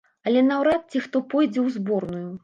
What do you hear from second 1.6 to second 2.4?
ў зборную.